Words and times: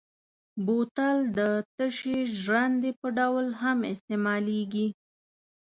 بوتل 0.65 1.17
د 1.37 1.39
تشې 1.75 2.19
ژرندې 2.41 2.91
په 2.99 3.07
ډول 3.17 3.45
هم 3.61 3.77
استعمالېږي. 3.93 4.87